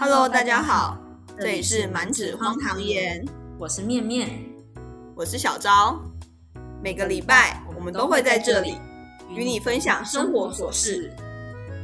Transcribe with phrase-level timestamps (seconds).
[0.00, 0.96] Hello，大家好，
[1.36, 3.26] 这里是满纸荒唐言，
[3.58, 4.30] 我是面面，
[5.16, 6.00] 我是小昭。
[6.80, 8.76] 每个礼拜我们都会在这里
[9.28, 11.12] 与你分享生活琐事，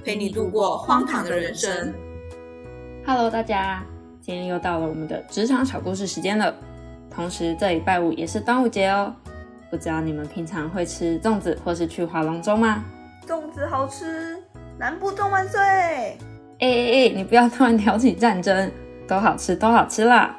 [0.05, 1.93] 陪你度过荒唐的人生。
[3.05, 3.83] Hello，大家，
[4.21, 6.55] 今天又到了我们的职场小故事时间了。
[7.11, 9.13] 同时，这礼拜五也是端午节哦。
[9.73, 12.85] 不知道你们平常会吃粽子或是去划龙舟吗？
[13.27, 14.41] 粽子好吃，
[14.79, 16.17] 南部粽万岁！
[16.61, 18.71] 哎哎哎，你不要突然挑起战争，
[19.07, 20.35] 都好吃，都好吃啦。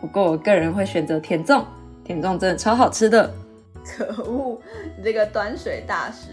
[0.00, 1.64] 不过我个人会选择甜粽，
[2.04, 3.32] 甜粽真的超好吃的。
[3.84, 4.60] 可恶，
[4.96, 6.30] 你这个端水大师！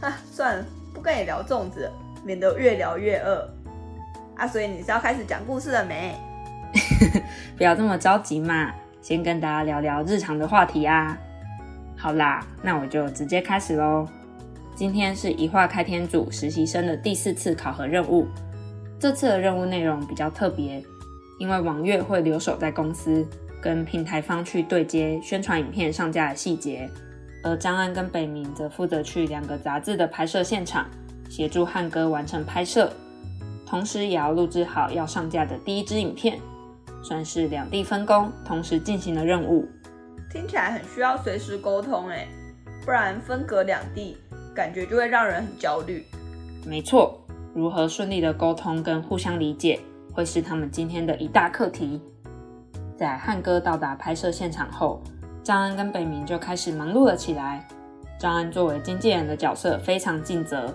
[0.00, 1.90] 啊，算了，不跟你聊粽子，
[2.24, 3.48] 免得越聊越饿。
[4.36, 6.14] 啊，所以你是要开始讲故事了没？
[7.56, 11.16] 不要这么着急嘛，先跟大家聊聊日常的话题啊。
[11.96, 14.08] 好啦，那我就直接开始喽。
[14.74, 18.26] 今天是一化开天组实习生的第四次考核任务。
[19.02, 20.80] 这次的任务内容比较特别，
[21.36, 23.26] 因为王月会留守在公司，
[23.60, 26.88] 跟平台方去对接宣传影片上架的细节，
[27.42, 30.86] 而张安跟北明则负责去两个杂志的拍摄现场，
[31.28, 32.92] 协助汉哥完成拍摄，
[33.66, 36.38] 同时也要录制好要上架的第一支影片，
[37.02, 39.68] 算是两地分工，同时进行的任务。
[40.30, 42.28] 听起来很需要随时沟通哎，
[42.84, 44.16] 不然分隔两地，
[44.54, 46.04] 感觉就会让人很焦虑。
[46.64, 47.20] 没错，
[47.54, 49.78] 如何顺利的沟通跟互相理解，
[50.14, 52.00] 会是他们今天的一大课题。
[52.96, 55.02] 在汉哥到达拍摄现场后，
[55.42, 57.66] 张安跟北明就开始忙碌了起来。
[58.18, 60.72] 张安作为经纪人的角色非常尽责，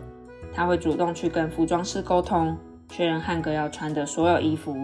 [0.53, 2.55] 他会主动去跟服装师沟通，
[2.89, 4.77] 确认汉哥要穿的所有衣服，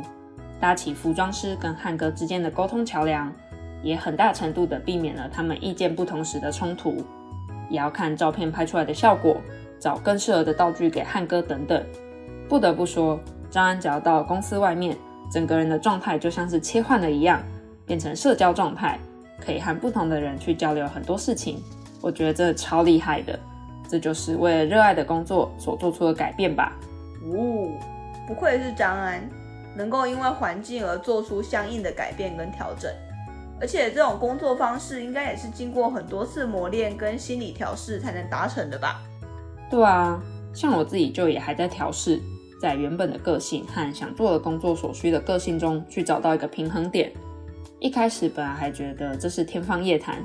[0.60, 3.32] 搭起服装师跟汉哥之间的沟通桥梁，
[3.84, 7.04] 也很大程度的避免了他们意见不同时的冲突。
[7.70, 9.38] 也要看照片拍出来的效果，
[9.84, 11.86] 找更适合的道具给汉哥等等。
[12.48, 13.20] 不得不说，
[13.52, 14.98] 张安只要到公司外面，
[15.30, 17.44] 整个人的状态就像是切换了一样，
[17.86, 18.98] 变成社交状态，
[19.46, 21.62] 可以和不同的人去交流很多事情。
[22.00, 23.38] 我觉得这超厉害的，
[23.90, 26.72] 这就是为了热爱的工作所做出的改变吧。
[27.26, 27.68] 哦，
[28.26, 29.22] 不愧是张安，
[29.76, 32.90] 能够因为环境而做出相应的改变跟调整。
[33.60, 39.02] 而且这种工作方式应该也是经过很多次磨练跟心理调试才能达成的吧？
[39.70, 40.22] 对啊，
[40.54, 42.22] 像我自己就也还在调试，
[42.62, 47.12] 在原本的个性和想做的工作所需的个性中去找到一个平衡点。
[47.80, 50.18] 一开始本来还觉得这是天方夜谭，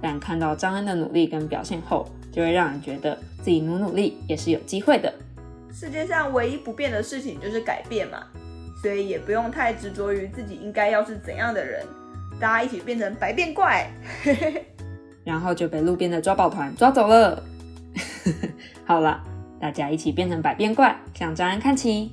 [0.00, 5.12] 但看到张恩的努力跟表现后，就会让人觉得自己努努力也是有机会的。
[5.70, 8.22] 世界上唯一不变的事情就是改变嘛，
[8.80, 11.84] 所以也不用太执着于自己应该要是怎样的人。
[12.40, 13.90] 大家一起变成白变怪，
[15.22, 17.42] 然后就被路边的抓宝团抓走了。
[18.84, 19.22] 好了，
[19.60, 22.12] 大家一起变成百变怪，向张安看齐。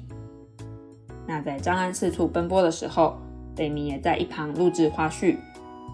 [1.27, 3.17] 那在张安四处奔波的时候，
[3.55, 5.37] 贝米也在一旁录制花絮。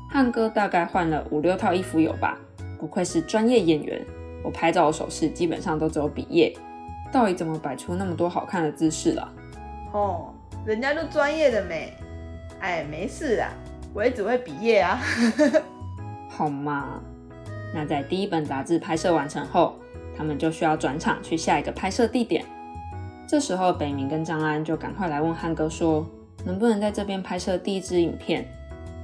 [0.09, 2.37] 汉哥大概换了五六套衣服有吧？
[2.79, 4.01] 不愧是专业演员，
[4.43, 6.55] 我拍照的手势基本上都只有比耶。
[7.11, 9.33] 到底怎么摆出那么多好看的姿势了？
[9.93, 10.33] 哦，
[10.65, 11.93] 人家都专业的没。
[12.59, 13.49] 哎，没事啊。
[13.93, 14.99] 我也只会比耶啊，
[16.29, 17.01] 好嘛。
[17.73, 19.75] 那在第一本杂志拍摄完成后，
[20.17, 22.45] 他们就需要转场去下一个拍摄地点。
[23.27, 26.07] 这时候，北明跟张安就赶快来问汉哥说，
[26.45, 28.45] 能不能在这边拍摄第一支影片？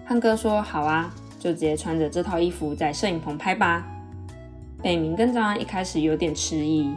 [0.05, 3.85] 汉哥说好啊，就直接穿着这套衣服在摄影棚拍吧。
[4.81, 6.94] 北明跟张安一开始有点迟疑，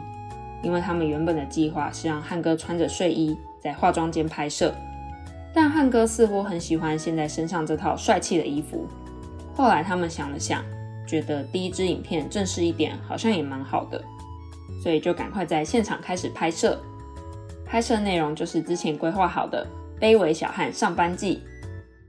[0.61, 4.73] 因为他们原本的计划是让汉哥穿着睡衣在化妆间拍摄。
[5.53, 8.87] 但汉哥似乎很喜欢现在身上这套帅气的衣服。
[9.55, 10.61] 后来他们想了想，
[11.05, 14.03] 觉得第一支影片正式一点好像也蛮好的，
[14.81, 16.79] 所以就赶快在现场开始拍摄。
[17.65, 19.65] 拍摄内容就是之前规划好的
[20.01, 21.37] 《卑微小汉上班记》，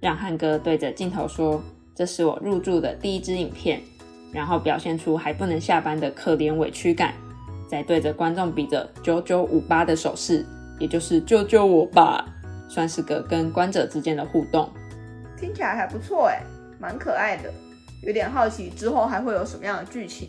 [0.00, 1.62] 让汉哥对着镜头说
[1.94, 3.80] ：“这是我入住的第一支影片。”
[4.32, 7.14] 然后表现出还不能下班的可怜委屈感，
[7.66, 10.44] 再对着观众比着九九五八的手势，
[10.78, 12.26] 也就是救救我吧。
[12.68, 14.68] 算是个跟观者之间的互动，
[15.40, 16.42] 听起来还不错哎，
[16.78, 17.50] 蛮可爱的。
[18.06, 20.28] 有点好奇之后还会有什么样的剧情。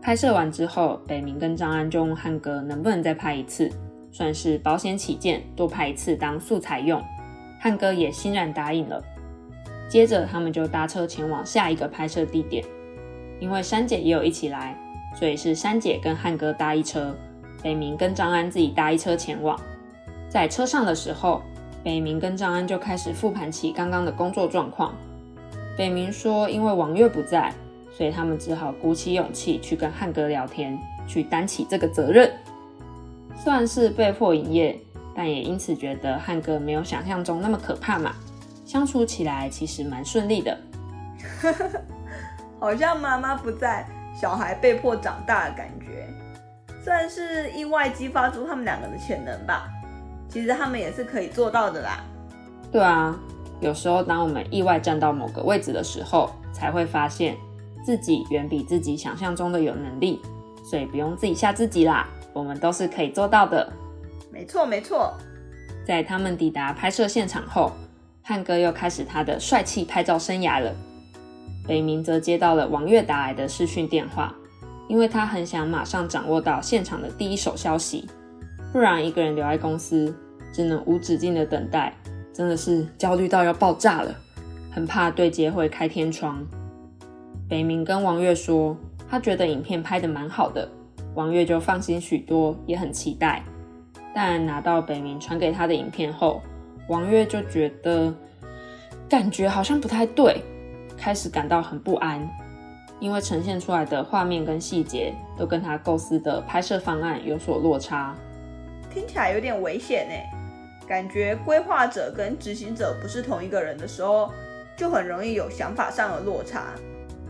[0.00, 3.68] 拍摄完之后，北明跟张安就问汉哥能不能再拍一次，
[4.12, 7.02] 算是保险起见，多拍一次当素材用。
[7.60, 9.02] 汉哥也欣然答应了。
[9.88, 12.64] 接着他们就搭车前往下一个拍摄地点，
[13.40, 14.78] 因为珊姐也有一起来，
[15.18, 17.12] 所以是珊姐跟汉哥搭一车，
[17.60, 19.58] 北明跟张安自己搭一车前往。
[20.28, 21.42] 在车上的时候，
[21.82, 24.94] 北明跟张安就开始复盘起刚刚的工作状况。
[25.76, 27.52] 北明说，因为王月不在，
[27.90, 32.30] 所以他们只好鼓起勇气去跟汉哥聊天，去担起这个责任。
[33.36, 34.78] 算是被迫营业，
[35.14, 38.14] 但也因此觉得汉哥没有想象中那么可怕嘛，
[38.64, 40.56] 相处起来其实蛮顺利的。
[42.60, 43.84] 好像妈妈不在，
[44.18, 46.08] 小孩被迫长大的感觉，
[46.84, 49.68] 算是意外激发出他们两个的潜能吧。
[50.28, 52.04] 其实他们也是可以做到的啦。
[52.70, 53.18] 对啊，
[53.60, 57.36] 有时候当我们意外站到某个位置的时候，才会发现
[57.84, 60.20] 自己远比自己想象中的有能力，
[60.64, 63.72] 所以不用自己吓自己啦，我们都是可以做到的。
[64.32, 65.14] 没错没错，
[65.86, 67.72] 在他们抵达拍摄现场后，
[68.22, 70.74] 汉哥又开始他的帅气拍照生涯了。
[71.66, 74.34] 北明则接到了王月打来的视讯电话，
[74.88, 78.06] 因为他很想马上掌握到现场的第一手消息，
[78.72, 80.14] 不然一个人留在公司，
[80.52, 81.94] 只能无止境的等待，
[82.34, 84.12] 真的是焦虑到要爆炸了，
[84.72, 86.44] 很怕对接会开天窗。
[87.48, 88.76] 北明跟王月说，
[89.08, 90.68] 他觉得影片拍得蛮好的，
[91.14, 93.44] 王月就放心许多，也很期待。
[94.12, 96.42] 但拿到北明传给他的影片后，
[96.88, 98.12] 王月就觉得
[99.08, 100.42] 感觉好像不太对，
[100.96, 102.28] 开始感到很不安，
[102.98, 108.12] 因为呈现出来的画面跟细节都跟他构思的拍摄方案有所落差，
[108.90, 110.43] 听起来有点危险呢。
[110.86, 114.30] 感觉规划者跟执行者不是同一个人的时候，
[114.76, 116.66] 就很容易有想法上的落差。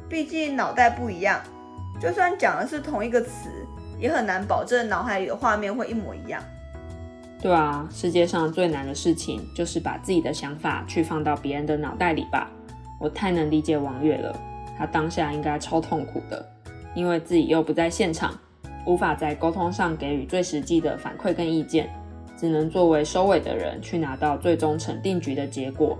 [0.08, 1.40] 毕竟脑袋不一样，
[2.00, 3.50] 就算讲的是同一个词，
[3.98, 6.42] 也很难保证脑海里的画面会一模一样。
[7.40, 12.50] 对啊，世界上最难的事情就是把自己的想法去放到别人的脑袋里吧。
[12.98, 14.34] 我太能理解王月了，
[14.78, 16.46] 他当下应该超痛苦的，
[16.94, 18.32] 因为自己又不在现场，
[18.86, 21.90] 无法在沟通上给予最实际的反馈跟意见，
[22.44, 25.99] 只能作为收尾的人去拿到最终成定局的结果。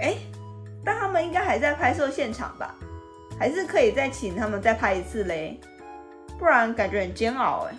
[0.00, 0.14] 哎，
[0.84, 2.74] 但他们应该还在拍摄现场吧？
[3.38, 5.60] 还是可以再请他们再拍一次嘞？
[6.36, 7.74] 不然感觉很煎熬哎。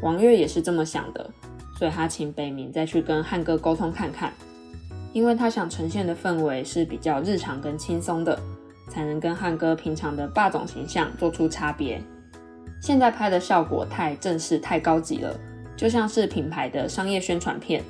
[0.00, 1.30] 王月也是这么想的。
[1.78, 4.32] 所以他请北明再去跟汉哥沟通看看，
[5.12, 8.38] 因为他想呈现的氛围是比较日常跟轻松的，
[8.88, 12.00] 才能跟汉哥平常的霸总形象做出差别。
[12.80, 15.36] 现在拍的效果太正式、太高级了，
[15.82, 17.82] 就像是品牌的商业宣传片，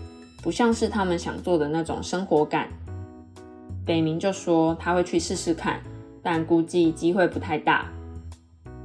[0.42, 2.66] 不像是他们想做的那种生活感。
[3.84, 5.78] 北明就说他会去试试看，
[6.22, 7.84] 但估计机会不太大。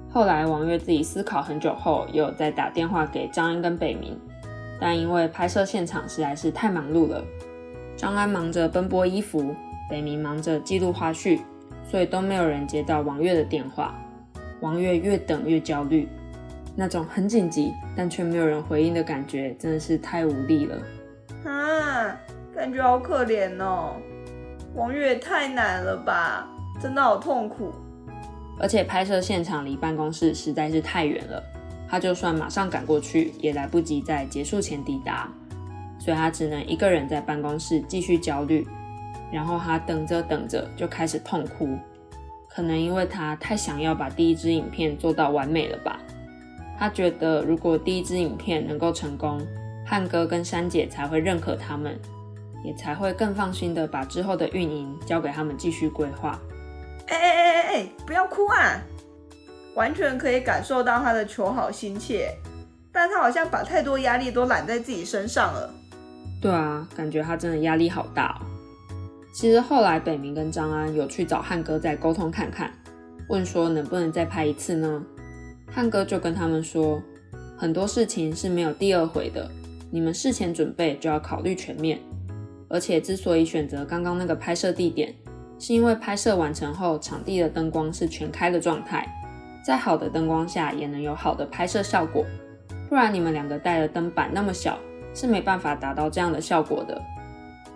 [0.09, 4.19] 后来王月自己思考很久后，又再打电话给张安跟北明。
[4.77, 7.23] 但因为拍摄现场实在是太忙碌了，
[7.95, 9.55] 张安忙着奔波衣服，
[9.89, 11.39] 北明忙着记录花絮，
[11.89, 13.95] 所以都没有人接到王月的电话。
[14.59, 16.09] 王月越等越焦虑，
[16.79, 20.77] 那种很紧急但却没有人回应的感觉，真的是太无力了。
[21.43, 22.15] 啊，
[22.55, 23.95] 感觉好可怜哦，
[24.75, 26.47] 王月也太难了吧，
[26.79, 27.73] 真的好痛苦。
[28.59, 31.43] 而且拍摄现场离办公室实在是太远了。
[31.89, 35.27] 他就算马上赶过去，也来不及在结束前抵达，
[35.97, 38.67] 所以他只能一个人在办公室继续焦虑。
[39.31, 41.77] 然后他等着等着就开始痛哭，
[42.47, 45.99] 可能因为他太想要把第一支影片做到完美了吧。
[46.77, 49.41] 他觉得如果第一支影片能够成功，
[49.85, 51.97] 汉哥跟珊姐才会认可他们，
[52.63, 56.39] 也才会更放心的把之后的运营交给他们继续规划。
[57.07, 58.81] 哎哎哎哎哎，不要哭啊！
[59.75, 62.35] 完全可以感受到他的求好心切，
[62.91, 65.73] 但他好像把太多压力都揽在自己身上了。
[66.41, 68.39] 对啊，感觉他真的压力好大。
[69.33, 72.71] 其实后来北明跟张安有去找汉哥再沟通看看，
[73.29, 75.03] 问说能不能再拍一次呢？
[75.69, 77.01] 汉哥就跟他们说，
[77.57, 79.49] 很多事情是没有第二回的，
[79.91, 81.99] 你们事前准备就要考虑全面。
[82.69, 85.13] 而且之所以选择刚刚那个拍摄地点，
[85.59, 89.07] 是因为拍摄完成后场地的灯光是全开的状态。
[89.63, 92.25] 在好的灯光下也能有好的拍摄效果，
[92.89, 94.77] 不然你们两个带的灯板那么小，
[95.13, 97.01] 是没办法达到这样的效果的。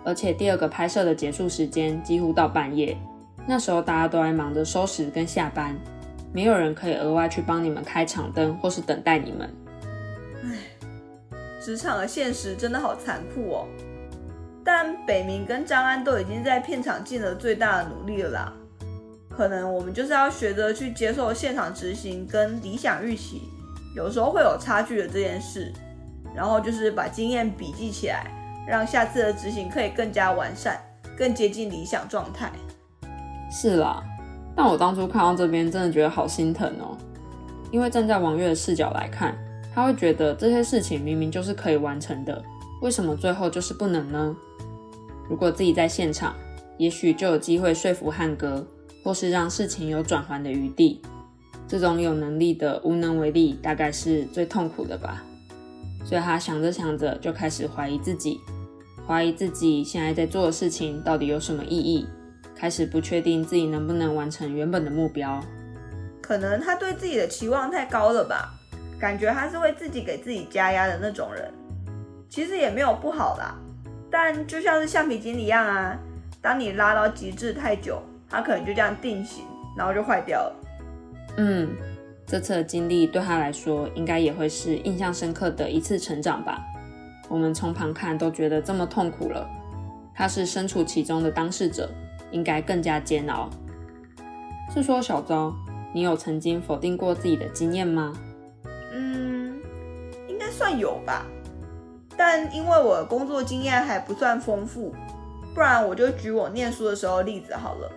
[0.04, 2.96] 而且第二个拍摄的结束时间几乎到半夜，
[3.46, 5.76] 那时候大家都在忙着收拾跟下班，
[6.32, 9.54] 没有人可以额外去帮你们开场灯或是等待你们。
[10.44, 10.56] 唉，
[11.60, 13.66] 职场的现实真的好残酷哦。
[14.64, 18.52] 但北明跟张安都已经在片场尽了最大的努力了啦。
[19.28, 23.42] 可能我们就是要学着去接受现场执行跟理想预期
[23.96, 25.72] 有时候会有差距的这件事，
[26.34, 28.26] 然后就是把经验笔记起来，
[28.66, 30.78] 让下次的执行可以更加完善，
[31.16, 32.50] 更接近理想状态。
[33.50, 34.02] 是啦，
[34.54, 36.96] 但我当初看到这边真的觉得好心疼哦，
[37.70, 39.36] 因为站在王月的视角来看，
[39.74, 42.42] 他会觉得这些事情明明就是可以完成的，
[42.80, 44.36] 为什么最后就是不能呢？
[45.28, 46.34] 如果自己在现场，
[46.78, 48.66] 也许就有机会说服汉哥。
[49.04, 51.02] 或是让事情有转圜的余地，
[51.66, 55.24] 这种有能力的无能为力，大概是最痛苦的吧。
[56.04, 58.38] 所以他想着想着就开始怀疑自己，
[59.04, 62.06] 怀疑自己现在在做的事情到底有什么意义，
[62.62, 65.42] 开始不确定自己能不能完成原本的目标。
[66.20, 68.54] 可能他对自己的期望太高了吧，
[69.00, 71.52] 感觉他是会自己给自己加压的那种人。
[72.30, 73.58] 其实也没有不好啦，
[74.08, 75.98] 但就像是橡皮筋一样啊，
[76.40, 78.00] 当你拉到极致太久，
[78.30, 79.44] 它可能就这样定型，
[79.76, 80.56] 然后就坏掉了。
[81.38, 81.68] 嗯。
[82.24, 86.62] 这次的经历对他来说，应该也会是印象深刻的一次成长吧。
[87.28, 89.44] 我们从旁看都觉得这么痛苦了，
[90.14, 91.90] 他是身处其中的当事者，
[92.32, 93.48] 应该更加煎熬。
[94.74, 95.54] 是说小昭，
[95.94, 98.12] 你有曾经否定过自己的经验吗？
[98.92, 99.60] 嗯，
[100.26, 101.24] 应该算有吧。
[102.16, 104.94] 但因为我的工作经验还不算丰富，
[105.54, 107.90] 不然我就举我念书的时候例子好了。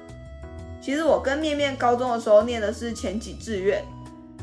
[0.82, 3.84] 其实我跟面面高中的时候念的是前几志愿。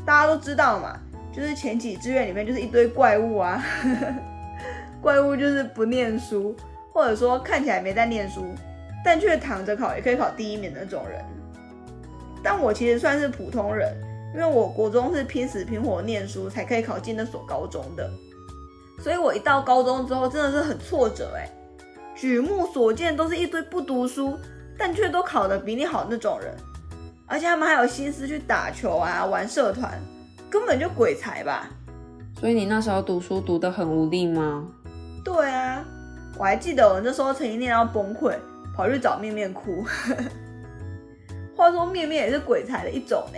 [0.05, 0.99] 大家都知道嘛，
[1.31, 3.63] 就是前几志愿里面就是一堆怪物啊，
[5.01, 6.53] 怪物就是不念书，
[6.91, 8.43] 或者说看起来没在念书，
[9.03, 11.23] 但却躺着考也可以考第一名的那种人。
[12.43, 13.95] 但我其实算是普通人，
[14.33, 18.09] 因为我国中是拼死拼活念书才可以考进那所高中的，
[18.99, 21.49] 所以我一到高中之后真的是很挫折哎，
[22.15, 24.37] 举目所见都是一堆不读书，
[24.77, 26.53] 但却都考得比你好那种人。
[27.25, 29.97] 而且他们还有心思去打球啊，玩社团，
[30.49, 31.69] 根本就鬼才吧。
[32.39, 34.67] 所以你那时候读书读得很无力吗？
[35.23, 35.83] 对啊，
[36.37, 38.35] 我还记得我那时候曾经念到崩溃，
[38.75, 39.83] 跑去找面面哭。
[41.55, 43.37] 话说面面也是鬼才的一种呢。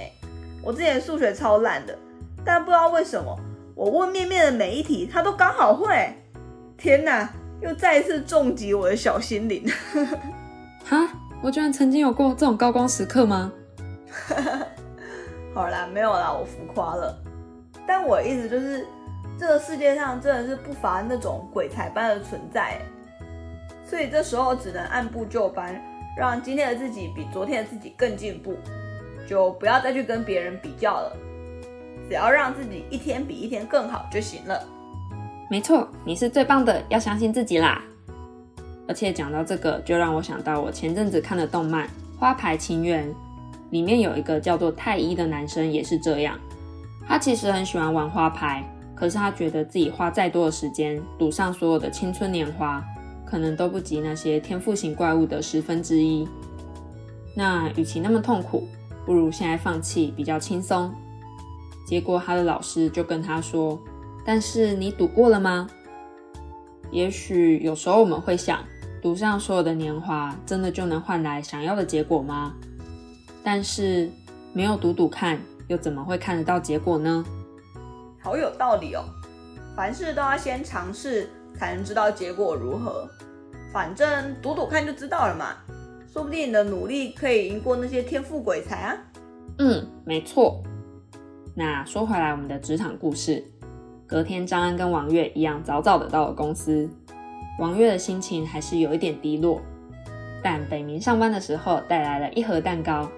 [0.63, 1.97] 我之前数学超烂的，
[2.43, 3.37] 但不知道为什么，
[3.75, 6.15] 我问面面的每一题，他都刚好会。
[6.77, 7.29] 天哪，
[7.61, 9.63] 又再一次重击我的小心灵。
[10.85, 11.07] 哈，
[11.41, 13.51] 我居然曾经有过这种高光时刻吗？
[15.53, 17.15] 好啦，没有啦，我浮夸了。
[17.85, 18.87] 但我意思就是，
[19.39, 22.81] 这个世界上真的是不乏那种鬼才般的存在，
[23.85, 25.79] 所以这时候只能按部就班，
[26.17, 28.55] 让今天的自己比昨天的自己更进步，
[29.27, 31.15] 就不要再去跟别人比较了，
[32.09, 34.61] 只要让自己一天比一天更好就行了。
[35.49, 37.81] 没错，你是最棒的，要相信自己啦。
[38.87, 41.87] 而且讲到这个，就让我想到我前阵子看的动漫
[42.19, 43.07] 《花牌情缘》。
[43.71, 46.39] 里面有一个叫做太一的男生也是这样，
[47.05, 48.63] 他其实很喜欢玩花牌，
[48.95, 52.81] 可是他觉得自己花再多的时间赌上所有的青春年华，
[53.25, 56.27] 可能都不及那些天赋型怪物的十分之一。
[57.35, 58.67] 那与其那么痛苦，
[59.05, 60.93] 不如现在放弃比较轻松。
[61.85, 63.79] 结果他的老师就跟他说
[64.25, 65.67] ：“但是你赌过了吗？
[66.91, 68.63] 也许有时候我们会想，
[69.01, 72.53] 赌上所有的年华，真的就能换来想要的结果吗？”
[73.43, 74.09] 但是
[74.53, 77.23] 没有赌赌看，又怎么会看得到结果呢？
[78.19, 79.03] 好有道理哦！
[79.75, 83.07] 凡事都要先尝试，才能知道结果如何。
[83.71, 85.55] 反正赌赌看就知道了嘛，
[86.11, 88.97] 说不定你的努力可以赢过那些天赋鬼才啊！
[89.57, 90.63] 嗯，没错。
[91.53, 93.43] 那说回来，我们的职场故事，
[94.07, 96.89] 隔天张安跟王月一样，早早的到了公司。
[97.59, 99.61] 王月的心情还是有一点低落，
[100.43, 103.09] 但北明上班的时候带来了一盒蛋糕。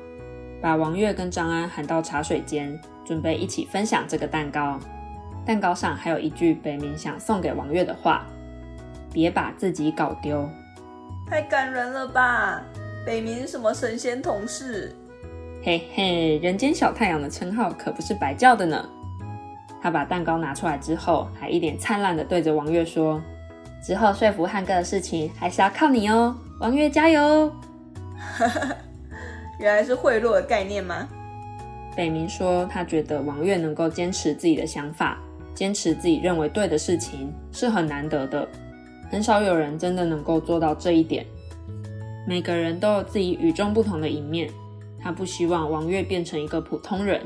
[0.60, 4.80] 把王月跟张安喊到茶水间，准备一起分享这个蛋糕。
[5.48, 8.26] 蛋糕上还有一句北冥想送给王月的话
[9.14, 10.46] ：“别把自己搞丢。”
[11.26, 12.62] 太感人了吧！
[13.06, 14.94] 北冥什么神仙同事？
[15.64, 18.90] 嘿嘿，人间小太阳的称号可不是白叫的呢。
[19.82, 23.22] 他把蛋糕拿出来之后，还一脸灿烂的对着王月说
[23.82, 27.50] ：“之后说服汉哥的事情还是要靠你哦，王月加油！”
[29.60, 31.08] 原来是贿赂的概念吗？
[31.96, 35.18] 北明说，他觉得王月能够坚持自己的想法，
[35.58, 38.48] 坚持自己认为对的事情，是很难得的。
[39.10, 41.26] 很少有人真的能够做到这一点。
[42.28, 44.48] 每个人都有自己与众不同的一面，
[45.02, 47.20] 他不希望王月变成一个普通人。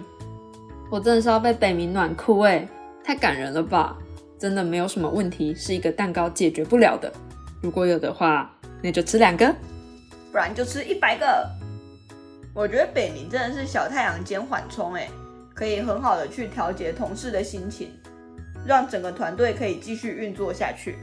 [0.90, 2.66] 我真的是要被北明暖哭哎，
[3.04, 3.98] 太感人了吧！
[4.40, 7.12] 真的没有什么问题是一个蛋糕解决不了的。
[7.62, 8.50] 如果有的话，
[8.82, 9.54] 那就吃两个，
[10.32, 11.46] 不然就吃一百个。
[12.54, 15.10] 我觉得北冥真的是小太阳兼缓冲，哎，
[15.54, 17.90] 可以很好的去调节同事的心情，
[18.66, 20.98] 让整个团队可以继续运作下去。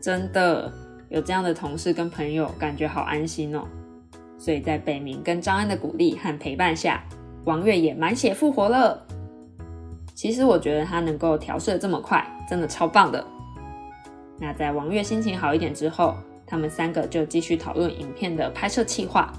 [0.00, 0.72] 真的
[1.08, 3.66] 有这样的同事跟朋友，感觉好安心哦。
[4.38, 7.02] 所以在北冥跟张安的鼓励和陪伴下，
[7.44, 9.06] 王月也满血复活了。
[10.14, 13.24] 其实我觉得他能够调试这么快，真的超棒的。
[14.38, 16.14] 那在王月心情好一点之后，
[16.46, 19.32] 他们三个就继续讨论影片的拍摄计划。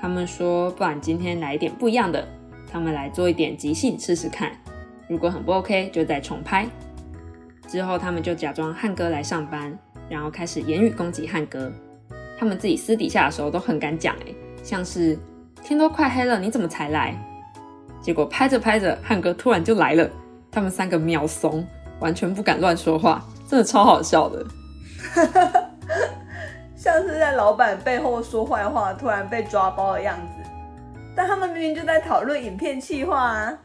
[0.00, 2.26] 他们说：“不然今天来一点不一样的，
[2.70, 4.52] 他们来做一点即兴试试看。
[5.08, 6.66] 如果很不 OK，就再重拍。”
[7.68, 9.76] 之后，他们就假装汉哥来上班，
[10.08, 11.72] 然后开始言语攻击汉哥。
[12.38, 15.18] 他们自己私底下的时候都很敢讲，哎，像是
[15.62, 17.16] 天都快黑了，你怎么才来？
[18.00, 20.08] 结果拍着拍着，汉哥突然就来了，
[20.50, 21.66] 他们三个秒怂，
[21.98, 24.46] 完全不敢乱说话，真的超好笑的。
[26.76, 30.50] 像是在老板背后说坏话，突然被抓包的样子。
[31.16, 33.58] 但他们明明就在讨论影片企划啊，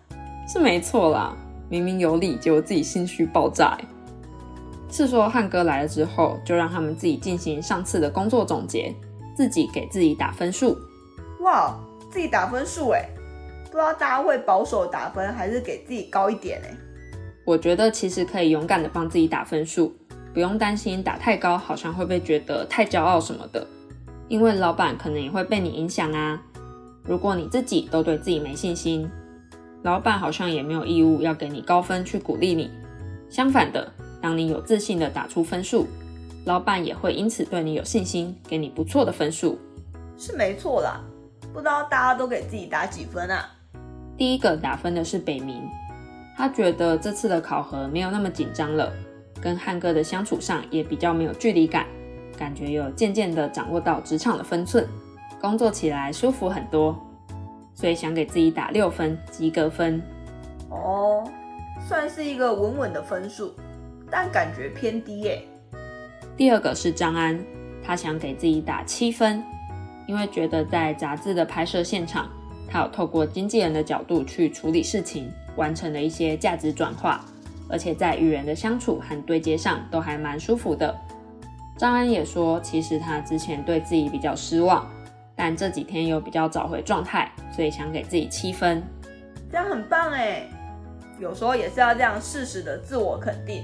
[0.47, 1.35] 是没错啦。
[1.69, 3.77] 明明有理，结果自己心虚爆炸。
[4.89, 8.93] 是说汉哥来了之后，就让他们自己进行上次的工作总结，
[9.37, 10.77] 自己给自己打分数。
[11.39, 11.73] 哇，
[12.09, 13.07] 自己打分数哎，
[13.65, 16.75] 不知道大家会保守打分，还是给自己高一点哎？
[17.45, 19.95] 我觉得其实可以勇敢的帮自己打分数，
[20.33, 23.65] 不用担心打太高，好像会被觉得太骄傲什么的。
[24.27, 26.41] 因为老板可能也会被你影响啊。
[27.03, 29.09] 如果你自己都对自己没信心。
[29.83, 32.69] 老板好像也没有义务要给你高分去鼓励你，
[33.29, 35.87] 相反的，当你有自信的打出分数，
[36.45, 39.57] 老板也会因此对你有信心，给你不错的分数。
[40.17, 41.01] 是没错啦，
[41.51, 43.49] 不知道大家都给自己打几分啊？
[44.15, 45.63] 第一个打分的是北明，
[46.37, 48.93] 他觉得这次的考核没有那么紧张了，
[49.41, 51.87] 跟汉哥的相处上也比较没有距离感，
[52.37, 54.87] 感觉有渐渐的掌握到职场的分寸，
[55.41, 56.95] 工作起来舒服很多。
[57.73, 60.01] 所以想给自己打六分及格分，
[60.69, 61.23] 哦，
[61.87, 63.53] 算是一个稳稳的分数，
[64.09, 65.41] 但感觉偏低耶。
[66.37, 67.39] 第二个是张安，
[67.83, 69.43] 他想给自己打七分，
[70.07, 72.29] 因为觉得在杂志的拍摄现场，
[72.69, 77.25] 他有透过经纪人的角度去处理事情，完成了一些价值转化，
[77.69, 80.95] 而且在与人的相处和对接上都还蛮舒服的。
[81.77, 84.87] 张安也说，其实他之前对自己比较失望。
[85.35, 88.83] 但这几天又比较找回状态，所以想给自己七分，
[89.51, 90.47] 这样很棒哎！
[91.19, 93.63] 有时候也是要这样适时的自我肯定，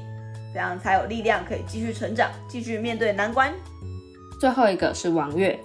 [0.53, 3.51] 这样才有力量可以继续成长，继续面对难关。
[4.39, 5.59] 最后一个是王月，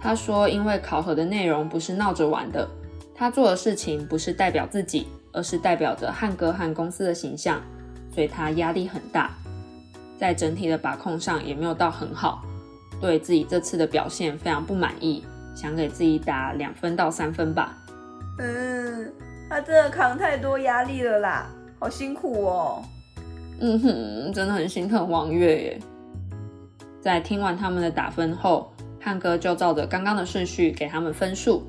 [0.00, 2.68] 他说因为考核的内容不是闹着玩的，
[3.14, 7.60] 他做的事情不是代表自己，而是代表着汉哥和公司的形象，
[8.12, 9.30] 所以他压力很大，
[10.18, 12.42] 在整体的把控上也没有到很好，
[13.00, 15.24] 对自己这次的表现非常不满意。
[15.52, 17.76] 想给自己打两分到三分吧。
[18.38, 19.12] 嗯，
[19.48, 22.82] 他真的扛太多压力了啦，好辛苦哦。
[23.60, 25.78] 嗯哼，真的很心疼王月耶。
[27.02, 31.66] 在听完他们的打分后，汉哥就照着刚刚的顺序给他们分数。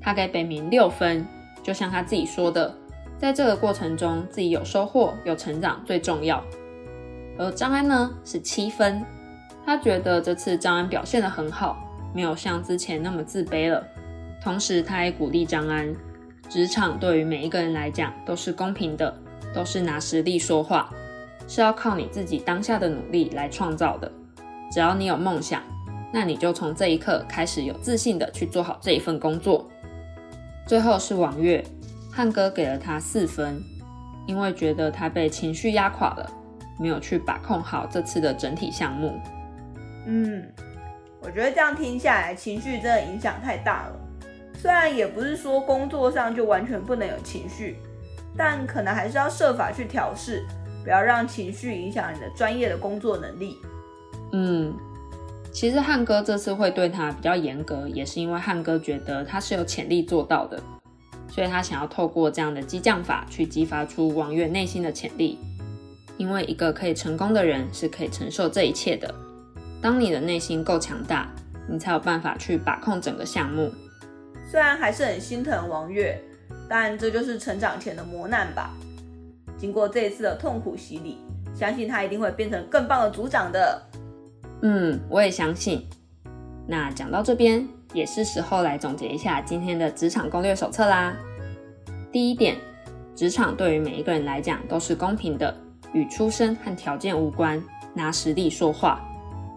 [0.00, 1.26] 他给北明六分，
[1.62, 2.72] 就像他自己说的，
[3.18, 6.44] 在这个过程中自己有收获、有成长最重要。
[7.38, 9.02] 而张安呢是七分，
[9.64, 11.88] 他觉得这次张安表现的很好。
[12.14, 13.82] 没有像之前那么自卑了。
[14.42, 15.94] 同时，他也鼓励张安，
[16.46, 19.16] 职场对于每一个人来讲都是公平的，
[19.54, 20.90] 都是拿实力说话，
[21.48, 24.12] 是要靠你自己当下的努力来创造的。
[24.70, 25.62] 只要你有梦想，
[26.12, 29.66] 那你就从这一刻开始有自信的去做好这一份工作。
[30.66, 31.64] 最后是王月，
[32.10, 33.62] 汉哥给了他四分，
[34.26, 36.30] 因为觉得他被情绪压垮了，
[36.78, 39.18] 没有去把控好这次的整体项目。
[40.06, 40.44] 嗯。
[41.24, 43.96] 我觉得这样听下来，情绪真的影响太大了。
[44.56, 47.76] 虽然也不是说工作上就完全不能有情绪，
[48.36, 50.44] 但可能还是要设法去调试，
[50.82, 53.56] 不要让情绪影响你的专业的工作能力。
[54.32, 54.74] 嗯，
[55.52, 60.60] 其实汉哥这次会对他比较严格，也是因为汉哥觉得他是有潜力做到的，
[61.28, 65.38] 所以他想要透过这样的激将法去激发出王月内心的潜力。
[66.18, 69.14] 因为一个可以成功的人是可以承受这一切的。
[69.82, 71.28] 当你的内心够强大，
[71.66, 73.70] 你才有办法去把控整个项目。
[74.48, 76.16] 虽然还是很心疼王月，
[76.68, 78.70] 但这就是成长前的磨难吧。
[79.58, 81.18] 经过这一次的痛苦洗礼，
[81.52, 83.82] 相信他一定会变成更棒的组长的。
[84.62, 85.84] 嗯，我也相信。
[86.68, 91.12] 那讲到这边，也是时候来总结一下今天的职场攻略手册啦。
[92.12, 92.56] 第一点，
[93.16, 95.52] 职场对于每一个人来讲都是公平的，
[95.92, 97.60] 与出身和条件无关，
[97.94, 99.00] 拿实力说话。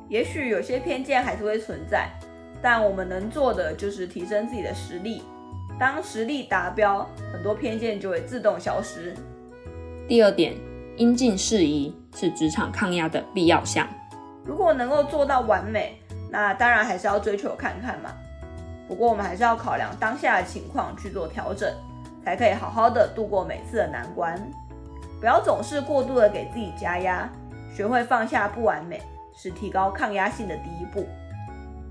[0.08, 2.10] 也许有些偏见还是会存在，
[2.62, 5.24] 但我们能做的就是提升自己的实力。
[5.80, 9.14] 当实力达标，很多偏见就会自动消失。
[10.08, 10.54] 第二点，
[10.98, 13.88] 应尽事宜是职场抗压的必要项。
[14.46, 16.00] 如果能够做到完美，
[16.32, 18.12] 那当然还是要追求看看嘛。
[18.88, 21.74] 不过我们还是要考量当下的情况去做调整，
[22.24, 24.40] 才可以好好的度过每次的难关。
[25.20, 27.28] 不要总是过度的给自己加压，
[27.76, 29.02] 学会放下不完美。
[29.36, 31.08] 是提高抗压性的第一步。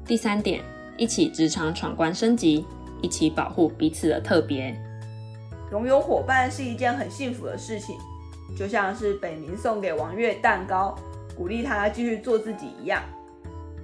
[0.07, 0.63] 第三点，
[0.97, 2.67] 一起职场闯关升级，
[3.01, 4.75] 一起保护彼此的特别。
[5.73, 7.97] 拥有伙伴是一件很幸福的事情，
[8.57, 10.95] 就像是北冥送给王月蛋糕，
[11.37, 13.03] 鼓励他继续做自己一样。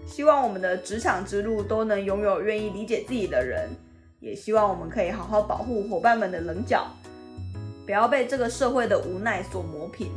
[0.07, 3.71] 希望我们的职场之路都能拥有愿意理解自己的人，
[4.21, 6.87] 也希望我们可以好好保护伙伴们的棱角，
[7.87, 10.09] 不要被这个社会的无奈所磨平。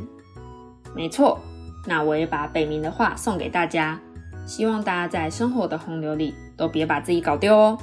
[0.94, 1.40] 没错，
[1.84, 4.00] 那我也把北冥的话送给大家，
[4.46, 7.78] 希望大家在生活的洪流里都别把自己搞丢哦。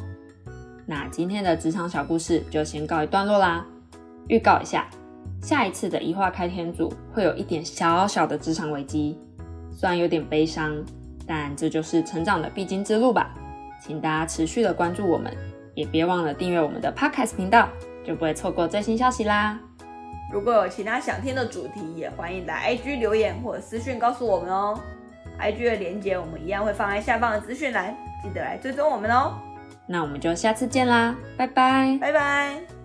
[0.86, 3.66] 那今天的职场小故事就先告一段落啦。
[4.28, 4.88] 预告一下，
[5.42, 9.18] 下一次的一话开天组会有一点小小的职场危机，
[9.72, 10.76] 虽然有点悲伤，
[11.26, 13.34] 但这就是成长的必经之路吧。
[13.82, 15.36] 请大家持续的关注我们，
[15.74, 17.68] 也别忘了订阅我们的 Podcast 频道，
[18.06, 19.60] 就不会错过最新消息啦。
[20.32, 24.80] 如果有其他想听的主题，也欢迎来 IG 留言或者私讯告诉我们哦。
[25.40, 29.34] IG 的连接我们一样会放在下方的资讯栏，记得来追踪我们哦。
[29.88, 32.81] 那我们就下次见啦，拜拜，拜拜。